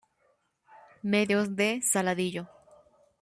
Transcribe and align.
Medios 1.03 1.55
de 1.55 1.83
Saladillo 1.83 2.47